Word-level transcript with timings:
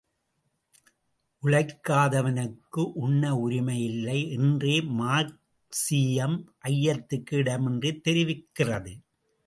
உழைக்காதவனுக்கு 1.43 2.83
உண்ண 2.93 3.35
உரிமை 3.35 3.83
இல்லை 3.83 4.29
என்றே 4.29 4.79
மார்க்சீயம் 4.79 6.37
ஐயத்திற்கு 6.59 7.37
இடமின்றித் 7.37 8.03
தெரிவிக்கிறது. 8.07 8.93